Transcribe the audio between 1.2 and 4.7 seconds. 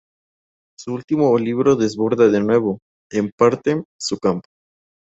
libro desborda de nuevo, en parte, su campo.